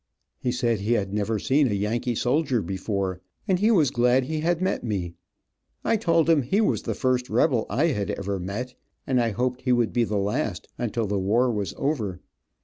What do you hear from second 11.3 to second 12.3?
was over.